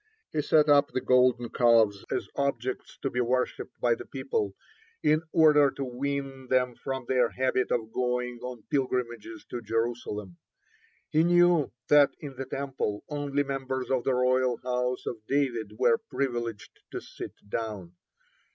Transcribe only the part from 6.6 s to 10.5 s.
from their habit of going on pilgrimages to Jerusalem.